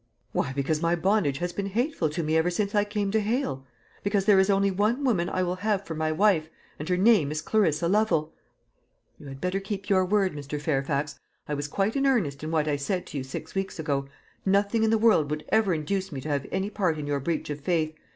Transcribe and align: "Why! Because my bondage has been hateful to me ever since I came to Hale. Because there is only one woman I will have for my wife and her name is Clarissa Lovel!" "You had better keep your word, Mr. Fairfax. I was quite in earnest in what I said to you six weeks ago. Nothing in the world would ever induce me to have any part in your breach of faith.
"Why! 0.31 0.51
Because 0.51 0.81
my 0.81 0.95
bondage 0.95 1.37
has 1.37 1.53
been 1.53 1.67
hateful 1.67 2.09
to 2.09 2.23
me 2.23 2.35
ever 2.35 2.49
since 2.49 2.73
I 2.73 2.83
came 2.83 3.11
to 3.11 3.19
Hale. 3.19 3.67
Because 4.01 4.25
there 4.25 4.39
is 4.39 4.49
only 4.49 4.71
one 4.71 5.03
woman 5.03 5.29
I 5.29 5.43
will 5.43 5.57
have 5.57 5.85
for 5.85 5.93
my 5.93 6.11
wife 6.11 6.49
and 6.79 6.89
her 6.89 6.97
name 6.97 7.31
is 7.31 7.43
Clarissa 7.43 7.87
Lovel!" 7.87 8.33
"You 9.19 9.27
had 9.27 9.39
better 9.39 9.59
keep 9.59 9.89
your 9.89 10.03
word, 10.03 10.33
Mr. 10.33 10.59
Fairfax. 10.59 11.19
I 11.47 11.53
was 11.53 11.67
quite 11.67 11.95
in 11.95 12.07
earnest 12.07 12.43
in 12.43 12.49
what 12.49 12.67
I 12.67 12.77
said 12.77 13.05
to 13.05 13.17
you 13.19 13.23
six 13.23 13.53
weeks 13.53 13.77
ago. 13.77 14.07
Nothing 14.43 14.81
in 14.81 14.89
the 14.89 14.97
world 14.97 15.29
would 15.29 15.45
ever 15.49 15.71
induce 15.71 16.11
me 16.11 16.19
to 16.21 16.29
have 16.29 16.47
any 16.51 16.71
part 16.71 16.97
in 16.97 17.05
your 17.05 17.19
breach 17.19 17.51
of 17.51 17.59
faith. 17.61 17.93